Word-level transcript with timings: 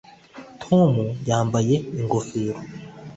Tom 0.63 0.93
yambaye 1.29 1.75
ingofero 1.99 2.59